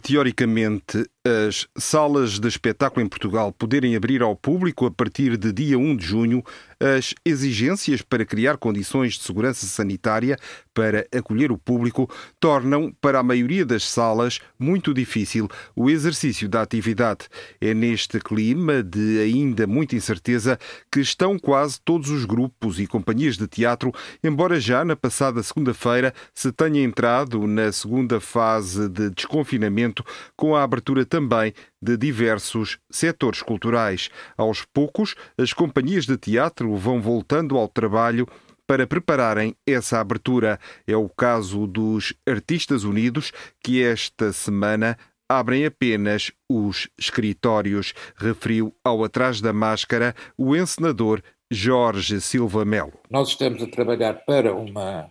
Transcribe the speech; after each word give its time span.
teoricamente, 0.00 1.06
as 1.24 1.68
salas 1.78 2.40
de 2.40 2.48
espetáculo 2.48 3.04
em 3.04 3.08
Portugal 3.08 3.52
poderem 3.52 3.94
abrir 3.94 4.22
ao 4.22 4.34
público 4.34 4.86
a 4.86 4.90
partir 4.90 5.36
de 5.36 5.52
dia 5.52 5.78
1 5.78 5.96
de 5.96 6.04
junho, 6.04 6.42
as 6.80 7.14
exigências 7.24 8.02
para 8.02 8.24
criar 8.24 8.56
condições 8.56 9.14
de 9.14 9.22
segurança 9.22 9.64
sanitária 9.66 10.36
para 10.74 11.06
acolher 11.16 11.52
o 11.52 11.58
público 11.58 12.10
tornam, 12.40 12.92
para 13.00 13.20
a 13.20 13.22
maioria 13.22 13.64
das 13.64 13.88
salas, 13.88 14.40
muito 14.58 14.92
difícil 14.92 15.48
o 15.76 15.88
exercício 15.88 16.48
da 16.48 16.60
atividade. 16.60 17.28
É 17.60 17.72
neste 17.72 18.18
clima 18.18 18.82
de 18.82 19.20
ainda 19.20 19.64
muita 19.64 19.94
incerteza 19.94 20.58
que 20.90 21.00
estão 21.00 21.38
quase 21.38 21.80
todos 21.84 22.10
os 22.10 22.24
grupos 22.24 22.80
e 22.80 22.86
companhias 22.86 23.36
de 23.36 23.46
teatro, 23.46 23.92
embora 24.24 24.58
já 24.58 24.84
na 24.84 24.96
passada 24.96 25.40
segunda-feira 25.42 26.12
se 26.34 26.50
tenha 26.50 26.82
entrado 26.82 27.46
na 27.46 27.70
segunda 27.70 28.18
fase 28.18 28.88
de 28.88 29.10
desconfinamento 29.10 30.04
com 30.36 30.56
a 30.56 30.64
abertura 30.64 31.04
também 31.12 31.52
de 31.82 31.94
diversos 31.98 32.78
setores 32.90 33.42
culturais. 33.42 34.08
Aos 34.34 34.64
poucos, 34.64 35.14
as 35.36 35.52
companhias 35.52 36.06
de 36.06 36.16
teatro 36.16 36.74
vão 36.74 37.02
voltando 37.02 37.58
ao 37.58 37.68
trabalho 37.68 38.26
para 38.66 38.86
prepararem 38.86 39.54
essa 39.68 40.00
abertura. 40.00 40.58
É 40.86 40.96
o 40.96 41.10
caso 41.10 41.66
dos 41.66 42.14
Artistas 42.26 42.82
Unidos, 42.84 43.30
que 43.62 43.82
esta 43.82 44.32
semana 44.32 44.96
abrem 45.28 45.66
apenas 45.66 46.32
os 46.50 46.88
escritórios, 46.98 47.92
referiu 48.16 48.74
ao 48.82 49.04
Atrás 49.04 49.38
da 49.42 49.52
Máscara 49.52 50.14
o 50.38 50.56
encenador 50.56 51.20
Jorge 51.50 52.22
Silva 52.22 52.64
Melo. 52.64 52.98
Nós 53.10 53.28
estamos 53.28 53.62
a 53.62 53.66
trabalhar 53.66 54.14
para 54.24 54.54
uma 54.54 55.10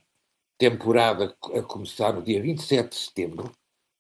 temporada 0.57 1.35
a 1.55 1.61
começar 1.61 2.13
no 2.13 2.23
dia 2.23 2.41
27 2.41 2.89
de 2.89 2.95
setembro, 2.95 3.51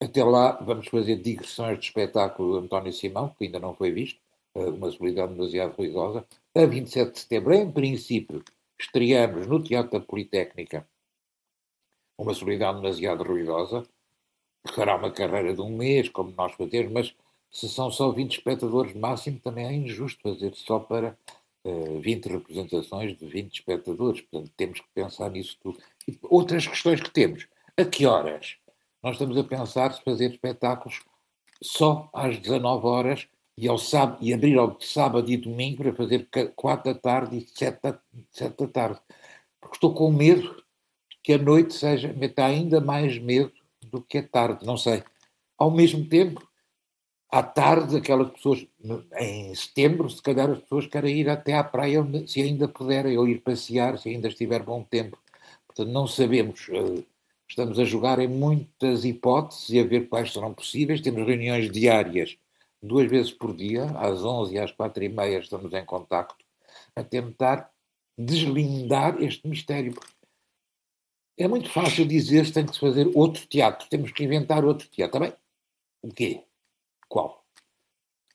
até 0.01 0.23
lá 0.23 0.53
vamos 0.53 0.87
fazer 0.87 1.17
digressões 1.17 1.79
de 1.79 1.85
espetáculo 1.85 2.53
do 2.53 2.65
António 2.65 2.91
Simão, 2.91 3.29
que 3.37 3.45
ainda 3.45 3.59
não 3.59 3.75
foi 3.75 3.91
visto, 3.91 4.19
eh, 4.55 4.65
uma 4.65 4.91
solidão 4.91 5.27
demasiado 5.27 5.75
ruidosa. 5.75 6.25
A 6.55 6.65
27 6.65 7.11
de 7.13 7.19
setembro, 7.19 7.53
em 7.53 7.71
princípio, 7.71 8.43
estreamos 8.79 9.45
no 9.47 9.61
Teatro 9.63 9.99
da 9.99 10.05
Politécnica 10.05 10.87
uma 12.17 12.33
solidão 12.33 12.75
demasiado 12.75 13.23
ruidosa, 13.23 13.83
que 14.67 14.73
fará 14.75 14.95
uma 14.95 15.11
carreira 15.11 15.53
de 15.53 15.61
um 15.61 15.69
mês, 15.75 16.09
como 16.09 16.33
nós 16.37 16.53
fazemos, 16.53 16.91
mas 16.91 17.15
se 17.51 17.69
são 17.69 17.91
só 17.91 18.11
20 18.11 18.37
espectadores 18.37 18.93
máximo, 18.95 19.39
também 19.39 19.65
é 19.65 19.73
injusto 19.73 20.21
fazer 20.21 20.53
só 20.55 20.79
para 20.79 21.17
uh, 21.65 21.97
eh, 21.97 21.99
20 21.99 22.25
representações 22.27 23.17
de 23.17 23.25
20 23.27 23.53
espectadores. 23.53 24.21
Portanto, 24.21 24.51
temos 24.57 24.79
que 24.79 24.87
pensar 24.93 25.29
nisso 25.31 25.57
tudo. 25.61 25.79
E 26.07 26.17
outras 26.23 26.67
questões 26.67 27.01
que 27.01 27.09
temos. 27.11 27.47
A 27.77 27.85
que 27.85 28.05
horas? 28.05 28.60
Nós 29.03 29.13
estamos 29.13 29.37
a 29.37 29.43
pensar 29.43 29.93
se 29.93 30.03
fazer 30.03 30.31
espetáculos 30.31 31.01
só 31.61 32.09
às 32.13 32.37
19 32.37 32.85
horas 32.85 33.27
e, 33.57 33.67
ao 33.67 33.77
sábado, 33.77 34.17
e 34.21 34.33
abrir 34.33 34.57
ao 34.57 34.79
sábado 34.79 35.29
e 35.29 35.37
domingo 35.37 35.83
para 35.83 35.93
fazer 35.93 36.29
4 36.55 36.93
da 36.93 36.99
tarde 36.99 37.37
e 37.37 37.47
7 37.47 37.81
da, 37.81 37.99
7 38.31 38.57
da 38.57 38.67
tarde. 38.67 38.99
Porque 39.59 39.75
estou 39.75 39.93
com 39.93 40.11
medo 40.11 40.63
que 41.23 41.33
a 41.33 41.37
noite 41.37 41.73
seja, 41.73 42.13
me 42.13 42.27
dá 42.27 42.45
ainda 42.47 42.79
mais 42.81 43.17
medo 43.17 43.51
do 43.81 44.01
que 44.01 44.19
a 44.19 44.27
tarde, 44.27 44.65
não 44.65 44.77
sei. 44.77 45.03
Ao 45.57 45.69
mesmo 45.69 46.07
tempo, 46.07 46.47
à 47.29 47.43
tarde, 47.43 47.97
aquelas 47.97 48.31
pessoas, 48.31 48.65
em 49.19 49.53
setembro, 49.55 50.09
se 50.09 50.21
calhar 50.21 50.49
as 50.49 50.59
pessoas 50.59 50.87
querem 50.87 51.19
ir 51.19 51.29
até 51.29 51.53
à 51.53 51.63
praia, 51.63 52.03
se 52.27 52.41
ainda 52.41 52.67
puderem, 52.67 53.17
ou 53.17 53.27
ir 53.27 53.41
passear, 53.41 53.97
se 53.97 54.09
ainda 54.09 54.27
estiver 54.27 54.63
bom 54.63 54.83
tempo. 54.83 55.17
Portanto, 55.67 55.89
não 55.89 56.07
sabemos 56.07 56.67
uh, 56.69 57.05
Estamos 57.51 57.77
a 57.79 57.83
jogar 57.83 58.17
em 58.19 58.29
muitas 58.29 59.03
hipóteses 59.03 59.67
e 59.71 59.79
a 59.81 59.83
ver 59.83 60.07
quais 60.07 60.31
serão 60.31 60.53
possíveis. 60.53 61.01
Temos 61.01 61.27
reuniões 61.27 61.69
diárias, 61.69 62.37
duas 62.81 63.09
vezes 63.09 63.33
por 63.33 63.53
dia, 63.53 63.83
às 63.97 64.23
11 64.23 64.55
e 64.55 64.57
às 64.57 64.71
4 64.71 65.03
e 65.03 65.09
meia 65.09 65.39
estamos 65.39 65.73
em 65.73 65.83
contacto, 65.83 66.45
a 66.95 67.03
tentar 67.03 67.69
deslindar 68.17 69.21
este 69.21 69.45
mistério. 69.49 69.93
É 71.37 71.45
muito 71.45 71.69
fácil 71.69 72.07
dizer 72.07 72.45
que 72.45 72.53
tem 72.53 72.65
que 72.65 72.73
se 72.73 72.79
fazer 72.79 73.11
outro 73.13 73.45
teatro, 73.45 73.85
temos 73.89 74.13
que 74.13 74.23
inventar 74.23 74.63
outro 74.63 74.87
teatro. 74.87 75.19
Também, 75.19 75.33
o 76.01 76.07
quê? 76.07 76.45
Qual? 77.09 77.43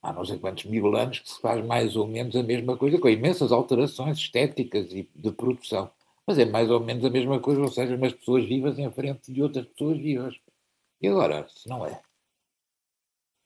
Há 0.03 0.13
não 0.13 0.27
sei 0.27 0.39
quantos 0.39 0.67
mil 0.67 0.95
anos 0.95 1.21
que 1.21 1.31
se 1.31 1.41
faz 1.41 1.65
mais 1.65 1.97
ou 1.97 2.07
menos 2.07 2.37
a 2.37 2.43
mesma 2.43 2.77
coisa, 2.77 2.99
com 2.99 3.09
imensas 3.09 3.51
alterações 3.51 4.19
estéticas 4.19 4.93
e 4.93 5.09
de 5.15 5.33
produção. 5.33 5.91
Mas 6.27 6.39
é 6.39 6.45
mais 6.45 6.71
ou 6.71 6.81
menos 6.81 7.05
a 7.05 7.11
mesma 7.11 7.39
coisa, 7.39 7.61
ou 7.61 7.71
seja, 7.71 7.95
umas 7.95 8.13
pessoas 8.13 8.45
vivas 8.45 8.79
em 8.79 8.91
frente 8.91 9.33
de 9.33 9.43
outras 9.43 9.65
pessoas 9.67 9.99
vivas. 9.99 10.35
E 11.01 11.09
agora, 11.09 11.47
se 11.49 11.69
não 11.69 11.87
é? 11.87 12.01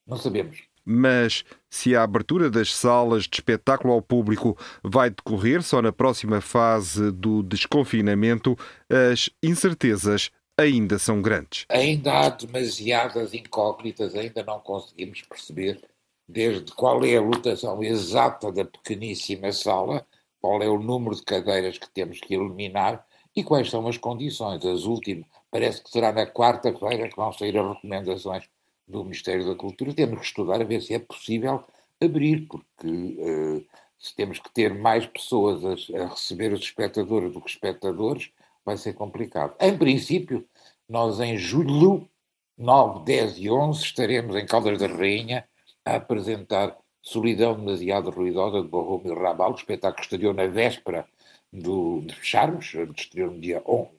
Não 0.06 0.16
sabemos. 0.16 0.62
Mas 0.84 1.44
se 1.68 1.94
a 1.94 2.02
abertura 2.02 2.50
das 2.50 2.74
salas 2.74 3.24
de 3.24 3.36
espetáculo 3.36 3.92
ao 3.92 4.02
público 4.02 4.56
vai 4.82 5.10
decorrer 5.10 5.62
só 5.62 5.82
na 5.82 5.92
próxima 5.92 6.40
fase 6.40 7.12
do 7.12 7.42
desconfinamento, 7.42 8.56
as 8.88 9.28
incertezas 9.42 10.30
ainda 10.58 10.98
são 10.98 11.20
grandes. 11.20 11.66
Ainda 11.68 12.12
há 12.12 12.28
demasiadas 12.30 13.34
incógnitas, 13.34 14.14
ainda 14.14 14.42
não 14.42 14.58
conseguimos 14.60 15.22
perceber 15.22 15.80
desde 16.28 16.72
qual 16.72 17.04
é 17.04 17.16
a 17.16 17.20
lotação 17.20 17.82
exata 17.82 18.52
da 18.52 18.64
pequeníssima 18.64 19.52
sala 19.52 20.06
qual 20.40 20.62
é 20.62 20.68
o 20.68 20.78
número 20.78 21.14
de 21.14 21.22
cadeiras 21.22 21.78
que 21.78 21.88
temos 21.90 22.20
que 22.20 22.34
eliminar 22.34 23.06
e 23.34 23.44
quais 23.44 23.70
são 23.70 23.86
as 23.86 23.96
condições. 23.96 24.64
As 24.64 24.84
últimas, 24.84 25.26
parece 25.50 25.82
que 25.82 25.90
será 25.90 26.12
na 26.12 26.26
quarta-feira 26.26 27.08
que 27.08 27.16
vão 27.16 27.32
sair 27.32 27.56
as 27.58 27.74
recomendações 27.74 28.48
do 28.86 29.04
Ministério 29.04 29.46
da 29.46 29.54
Cultura. 29.54 29.94
Temos 29.94 30.20
que 30.20 30.26
estudar 30.26 30.60
a 30.60 30.64
ver 30.64 30.80
se 30.82 30.94
é 30.94 30.98
possível 30.98 31.62
abrir, 32.00 32.46
porque 32.48 32.86
uh, 32.86 33.64
se 33.98 34.14
temos 34.16 34.38
que 34.38 34.50
ter 34.50 34.74
mais 34.74 35.06
pessoas 35.06 35.62
a, 35.64 36.02
a, 36.02 36.08
receber 36.08 36.52
os 36.52 36.60
espectadores 36.60 37.32
do 37.32 37.40
que 37.40 37.50
espectadores, 37.50 38.30
vai 38.64 38.76
ser 38.76 38.94
complicado. 38.94 39.54
Em 39.60 39.76
princípio, 39.76 40.46
nós 40.88 41.20
em 41.20 41.36
julho 41.36 42.08
9, 42.56 43.04
10 43.04 43.38
e 43.38 43.50
11 43.50 43.82
estaremos 43.82 44.36
em 44.36 44.46
Caldas 44.46 44.78
da 44.78 44.86
Rainha 44.86 45.46
a 45.84 45.96
apresentar 45.96 46.76
Solidão 47.10 47.56
Demasiado 47.56 48.08
Ruidosa 48.10 48.62
de 48.62 48.68
Borrom 48.68 49.02
e 49.04 49.12
Rabal, 49.12 49.50
o 49.50 49.56
espetáculo 49.56 50.00
estreou 50.00 50.32
na 50.32 50.46
véspera 50.46 51.04
do, 51.52 52.00
de 52.02 52.14
fecharmos, 52.14 52.72
estreou 52.96 53.32
no 53.32 53.40
dia, 53.40 53.60
11, 53.66 53.90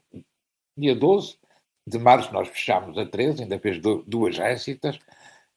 dia 0.77 0.95
12 0.95 1.38
de 1.85 1.99
março, 1.99 2.31
nós 2.31 2.47
fechámos 2.47 2.97
a 2.97 3.05
13, 3.05 3.44
ainda 3.44 3.59
fez 3.59 3.81
duas 4.07 4.38
récitas, 4.38 4.97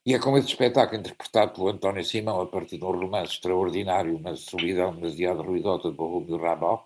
e 0.04 0.15
é 0.15 0.19
com 0.19 0.37
esse 0.37 0.48
espetáculo 0.48 0.98
interpretado 0.98 1.53
pelo 1.53 1.69
António 1.69 2.04
Simão 2.04 2.41
a 2.41 2.47
partir 2.47 2.76
de 2.76 2.84
um 2.84 2.91
romance 2.91 3.34
extraordinário, 3.34 4.16
uma 4.16 4.34
solidão 4.34 4.92
demasiado 4.92 5.42
ruidosa 5.42 5.91
de 5.91 5.97
Borrom 5.97 6.26
e 6.28 6.36
Rabal, 6.36 6.84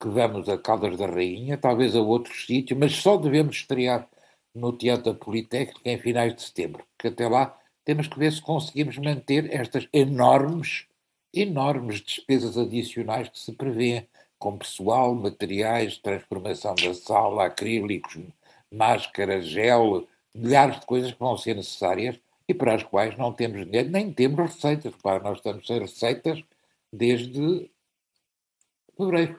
que 0.00 0.08
vamos 0.08 0.48
a 0.48 0.56
Caldas 0.56 0.96
da 0.96 1.06
Rainha, 1.06 1.58
talvez 1.58 1.94
a 1.94 2.00
outros 2.00 2.46
sítios, 2.46 2.78
mas 2.78 2.94
só 2.94 3.18
devemos 3.18 3.56
estrear 3.56 4.08
no 4.54 4.72
Teatro 4.72 5.12
da 5.12 5.18
Politécnica 5.18 5.80
em 5.84 5.98
finais 5.98 6.34
de 6.34 6.40
setembro, 6.40 6.86
porque 6.96 7.08
até 7.08 7.28
lá 7.28 7.54
temos 7.86 8.08
que 8.08 8.18
ver 8.18 8.32
se 8.32 8.42
conseguimos 8.42 8.98
manter 8.98 9.50
estas 9.54 9.88
enormes, 9.92 10.86
enormes 11.32 12.02
despesas 12.02 12.58
adicionais 12.58 13.28
que 13.28 13.38
se 13.38 13.52
prevêem, 13.52 14.06
com 14.38 14.58
pessoal, 14.58 15.14
materiais, 15.14 15.96
transformação 15.96 16.74
da 16.74 16.92
sala, 16.92 17.46
acrílicos, 17.46 18.18
máscara, 18.70 19.40
gel, 19.40 20.06
milhares 20.34 20.80
de 20.80 20.84
coisas 20.84 21.12
que 21.12 21.18
vão 21.18 21.38
ser 21.38 21.54
necessárias 21.54 22.20
e 22.48 22.52
para 22.52 22.74
as 22.74 22.82
quais 22.82 23.16
não 23.16 23.32
temos 23.32 23.64
dinheiro, 23.64 23.88
nem 23.88 24.12
temos 24.12 24.38
receitas. 24.38 24.92
Repara, 24.92 25.22
nós 25.22 25.38
estamos 25.38 25.66
sem 25.66 25.78
receitas 25.78 26.44
desde 26.92 27.70
fevereiro. 28.96 29.36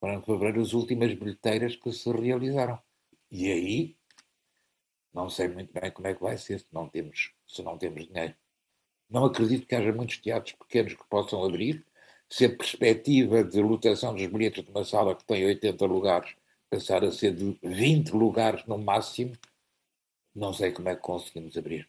Foram 0.00 0.22
fevereiro 0.22 0.60
as 0.60 0.72
últimas 0.72 1.14
bilheteiras 1.14 1.76
que 1.76 1.92
se 1.92 2.10
realizaram. 2.10 2.78
E 3.30 3.50
aí 3.50 3.96
não 5.12 5.28
sei 5.28 5.48
muito 5.48 5.72
bem 5.72 5.90
como 5.90 6.08
é 6.08 6.14
que 6.14 6.22
vai 6.22 6.36
ser 6.38 6.60
se 6.60 6.66
não 6.72 6.88
temos, 6.88 7.32
se 7.54 7.62
não 7.62 7.76
temos 7.78 8.06
dinheiro. 8.06 8.34
Não 9.08 9.24
acredito 9.24 9.66
que 9.66 9.74
haja 9.74 9.92
muitos 9.92 10.18
teatros 10.18 10.54
pequenos 10.54 10.94
que 10.94 11.04
possam 11.08 11.44
abrir, 11.44 11.84
se 12.28 12.44
a 12.44 12.56
perspectiva 12.56 13.42
de 13.42 13.60
lotação 13.60 14.14
dos 14.14 14.26
bilhetes 14.26 14.64
de 14.64 14.70
uma 14.70 14.84
sala 14.84 15.16
que 15.16 15.24
tem 15.24 15.44
80 15.44 15.84
lugares 15.84 16.34
passar 16.70 17.02
a 17.02 17.10
ser 17.10 17.34
de 17.34 17.58
20 17.62 18.10
lugares 18.12 18.64
no 18.66 18.78
máximo, 18.78 19.32
não 20.32 20.52
sei 20.52 20.70
como 20.70 20.88
é 20.88 20.94
que 20.94 21.02
conseguimos 21.02 21.56
abrir. 21.56 21.88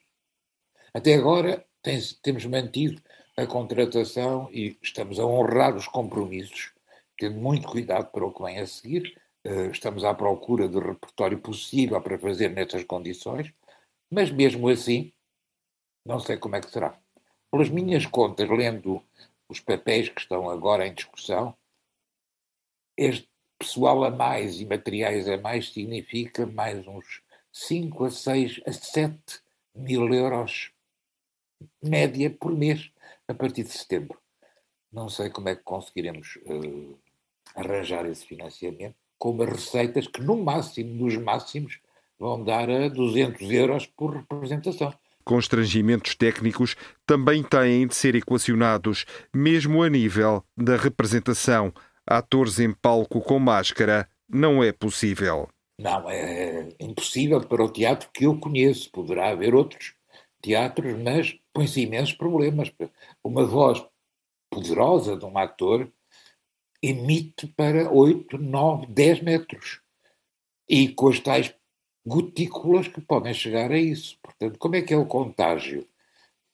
Até 0.92 1.14
agora 1.14 1.64
tem, 1.84 2.00
temos 2.24 2.44
mantido 2.46 3.00
a 3.38 3.46
contratação 3.46 4.50
e 4.52 4.78
estamos 4.82 5.20
a 5.20 5.26
honrar 5.26 5.76
os 5.76 5.88
compromissos, 5.88 6.74
tendo 7.18 7.40
muito 7.40 7.68
cuidado 7.68 8.12
para 8.12 8.26
o 8.26 8.34
que 8.34 8.42
vem 8.42 8.58
a 8.58 8.66
seguir. 8.66 9.16
Uh, 9.46 9.72
estamos 9.72 10.04
à 10.04 10.14
procura 10.14 10.68
do 10.68 10.80
repertório 10.80 11.40
possível 11.40 12.02
para 12.02 12.18
fazer 12.18 12.50
nestas 12.50 12.84
condições, 12.84 13.54
mas 14.10 14.30
mesmo 14.32 14.68
assim, 14.68 15.14
não 16.06 16.20
sei 16.20 16.38
como 16.38 16.56
é 16.56 16.62
que 16.62 16.72
será. 16.72 17.00
Pelas 17.52 17.70
minhas 17.70 18.06
contas, 18.06 18.50
lendo 18.50 19.04
os 19.48 19.60
papéis 19.60 20.10
que 20.10 20.22
estão 20.22 20.50
agora 20.50 20.88
em 20.88 20.94
discussão, 20.94 21.56
este 22.98 23.30
pessoal 23.60 24.04
a 24.04 24.10
mais 24.10 24.60
e 24.60 24.66
materiais 24.66 25.28
a 25.28 25.38
mais 25.38 25.72
significa 25.72 26.46
mais 26.46 26.88
uns 26.88 27.22
5 27.52 28.06
a 28.06 28.12
6 28.12 28.62
a 28.66 28.72
7 28.72 29.42
mil 29.76 30.14
euros 30.14 30.72
média 31.82 32.30
por 32.30 32.56
mês 32.56 32.92
a 33.28 33.34
partir 33.34 33.64
de 33.64 33.70
setembro. 33.70 34.20
Não 34.92 35.10
sei 35.10 35.30
como 35.30 35.50
é 35.50 35.56
que 35.56 35.64
conseguiremos 35.64 36.38
uh, 36.46 37.00
arranjar 37.56 38.06
esse 38.06 38.26
financiamento 38.26 38.96
com 39.18 39.32
umas 39.32 39.50
receitas 39.50 40.08
que, 40.08 40.22
no 40.22 40.36
máximo, 40.36 40.96
nos 40.96 41.16
máximos, 41.18 41.80
vão 42.18 42.44
dar 42.44 42.70
a 42.70 42.88
200 42.90 43.52
euros 43.52 43.86
por 43.86 44.16
representação. 44.16 44.92
Constrangimentos 45.24 46.16
técnicos 46.16 46.76
também 47.06 47.44
têm 47.44 47.88
de 47.88 47.96
ser 47.96 48.16
equacionados, 48.16 49.06
mesmo 49.34 49.84
a 49.84 49.90
nível 49.90 50.44
da 50.58 50.76
representação. 50.76 51.74
Atores 52.06 52.60
em 52.60 52.74
palco 52.74 53.22
com 53.22 53.40
máscara 53.40 54.10
não 54.30 54.64
é 54.64 54.72
possível. 54.72 55.48
Não, 55.80 56.10
é 56.10 56.70
impossível 56.80 57.42
para 57.42 57.64
o 57.64 57.70
teatro 57.70 58.10
que 58.14 58.26
eu 58.26 58.40
conheço. 58.40 58.92
Poderá 58.92 59.30
haver 59.30 59.56
outros 59.56 59.96
teatros, 60.42 60.98
mas 61.00 61.38
põe-se 61.54 61.82
imensos 61.82 62.14
problemas. 62.14 62.72
Uma 63.24 63.46
voz 63.46 63.84
poderosa 64.50 65.18
de 65.18 65.26
um 65.26 65.38
ator 65.38 65.92
emite 66.82 67.48
para 67.48 67.92
8, 67.92 68.38
9, 68.38 68.88
10 68.88 69.22
metros. 69.22 69.82
E 70.68 70.90
com 70.90 71.10
as 71.10 71.20
tais 71.20 71.54
gotículas 72.06 72.88
que 72.88 73.02
podem 73.02 73.34
chegar 73.34 73.72
a 73.72 73.78
isso. 73.78 74.18
Portanto, 74.22 74.58
como 74.58 74.76
é 74.76 74.82
que 74.82 74.94
é 74.94 74.98
o 74.98 75.06
contágio? 75.06 75.88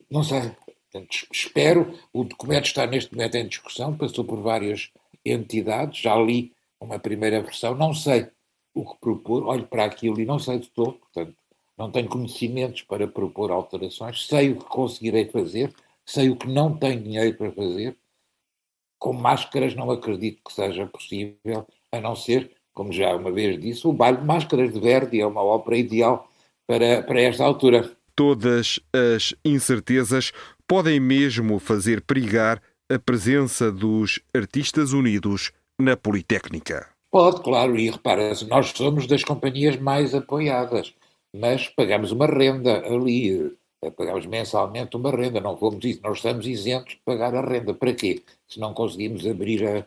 Não 0.09 0.23
sei. 0.23 0.51
Portanto, 0.91 1.27
espero. 1.31 1.97
O 2.13 2.23
documento 2.23 2.65
está 2.65 2.85
neste 2.85 3.13
momento 3.13 3.35
em 3.35 3.47
discussão, 3.47 3.97
passou 3.97 4.23
por 4.23 4.41
várias 4.41 4.91
entidades, 5.25 5.99
já 5.99 6.15
li 6.15 6.53
uma 6.79 6.99
primeira 6.99 7.41
versão, 7.41 7.75
não 7.75 7.93
sei 7.93 8.27
o 8.73 8.85
que 8.85 8.99
propor, 8.99 9.43
olho 9.45 9.67
para 9.67 9.85
aquilo 9.85 10.19
e 10.21 10.25
não 10.25 10.37
sei 10.39 10.59
de 10.59 10.69
todo, 10.69 10.93
portanto, 10.93 11.35
não 11.77 11.91
tenho 11.91 12.07
conhecimentos 12.07 12.83
para 12.83 13.07
propor 13.07 13.51
alterações, 13.51 14.25
sei 14.27 14.51
o 14.51 14.59
que 14.59 14.65
conseguirei 14.65 15.25
fazer, 15.29 15.73
sei 16.05 16.29
o 16.29 16.35
que 16.35 16.47
não 16.47 16.77
tenho 16.77 17.01
dinheiro 17.01 17.37
para 17.37 17.51
fazer. 17.51 17.97
Com 18.99 19.13
máscaras 19.13 19.75
não 19.75 19.91
acredito 19.91 20.41
que 20.43 20.53
seja 20.53 20.87
possível, 20.87 21.67
a 21.91 21.99
não 21.99 22.15
ser, 22.15 22.56
como 22.77 22.93
já 22.93 23.15
uma 23.15 23.31
vez 23.31 23.59
disse, 23.59 23.87
o 23.87 23.91
baile 23.91 24.19
de 24.19 24.25
máscaras 24.25 24.71
de 24.71 24.79
Verdi 24.79 25.19
é 25.19 25.25
uma 25.25 25.41
ópera 25.41 25.77
ideal 25.77 26.29
para, 26.67 27.01
para 27.01 27.21
esta 27.21 27.43
altura. 27.43 27.91
Todas 28.15 28.79
as 28.93 29.33
incertezas 29.43 30.31
podem 30.67 30.99
mesmo 30.99 31.57
fazer 31.57 32.01
perigar 32.01 32.61
a 32.91 32.99
presença 32.99 33.71
dos 33.71 34.19
artistas 34.33 34.93
unidos 34.93 35.51
na 35.79 35.97
Politécnica. 35.97 36.87
Pode, 37.11 37.41
claro, 37.41 37.77
e 37.77 37.89
repara-se, 37.89 38.47
nós 38.47 38.69
somos 38.75 39.07
das 39.07 39.23
companhias 39.23 39.75
mais 39.77 40.13
apoiadas 40.13 40.93
mas 41.33 41.67
pagamos 41.69 42.11
uma 42.11 42.25
renda 42.25 42.85
ali, 42.87 43.55
eh, 43.81 43.91
pagamos 43.91 44.25
mensalmente 44.25 44.95
uma 44.95 45.11
renda, 45.11 45.39
não 45.39 45.57
fomos 45.57 45.83
isso, 45.85 46.01
nós 46.03 46.17
estamos 46.17 46.45
isentos 46.47 46.93
de 46.95 47.01
pagar 47.05 47.35
a 47.35 47.41
renda. 47.41 47.73
Para 47.73 47.93
quê? 47.93 48.23
Se 48.47 48.59
não 48.59 48.73
conseguimos 48.73 49.25
abrir 49.25 49.65
a, 49.65 49.85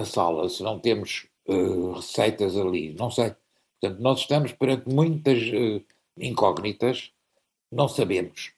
a 0.00 0.04
sala, 0.04 0.48
se 0.48 0.62
não 0.62 0.78
temos 0.78 1.26
uh, 1.50 1.92
receitas 1.92 2.56
ali, 2.56 2.94
não 2.94 3.10
sei. 3.10 3.34
Portanto, 3.80 4.00
nós 4.00 4.20
estamos 4.20 4.52
perante 4.52 4.88
muitas 4.88 5.38
uh, 5.38 5.84
incógnitas, 6.18 7.12
não 7.70 7.88
sabemos. 7.88 8.52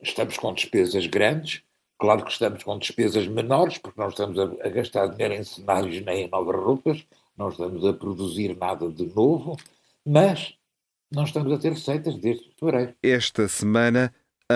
Estamos 0.00 0.36
com 0.36 0.52
despesas 0.52 1.06
grandes, 1.06 1.62
claro 1.98 2.24
que 2.24 2.32
estamos 2.32 2.62
com 2.64 2.78
despesas 2.78 3.26
menores, 3.28 3.78
porque 3.78 4.00
não 4.00 4.08
estamos 4.08 4.38
a, 4.38 4.44
a 4.44 4.68
gastar 4.68 5.06
dinheiro 5.08 5.34
em 5.34 5.44
cenários 5.44 6.04
nem 6.04 6.24
em 6.24 6.28
novas 6.28 6.56
roupas, 6.56 7.06
não 7.36 7.48
estamos 7.48 7.84
a 7.84 7.92
produzir 7.92 8.56
nada 8.56 8.90
de 8.90 9.06
novo, 9.14 9.56
mas 10.04 10.54
não 11.10 11.24
estamos 11.24 11.52
a 11.52 11.58
ter 11.58 11.72
receitas 11.72 12.16
desde 12.16 12.50
fevereiro. 12.58 12.94
Esta 13.02 13.46
semana, 13.46 14.12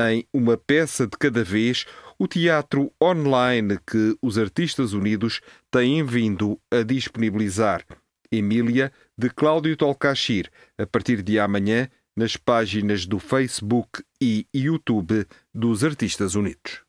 em 0.09 0.27
Uma 0.33 0.57
Peça 0.57 1.07
de 1.07 1.17
Cada 1.17 1.45
Vez, 1.45 1.87
o 2.19 2.27
teatro 2.27 2.93
online 3.03 3.79
que 3.87 4.17
os 4.23 4.39
Artistas 4.39 4.93
Unidos 4.93 5.41
têm 5.71 6.05
vindo 6.05 6.59
a 6.71 6.83
disponibilizar. 6.83 7.85
Emília, 8.31 8.93
de 9.17 9.31
Cláudio 9.31 9.77
Tolcachir, 9.77 10.51
a 10.79 10.87
partir 10.87 11.23
de 11.23 11.39
amanhã, 11.39 11.89
nas 12.17 12.37
páginas 12.37 13.07
do 13.07 13.19
Facebook 13.19 14.03
e 14.21 14.47
YouTube 14.53 15.27
dos 15.55 15.85
Artistas 15.85 16.35
Unidos. 16.35 16.81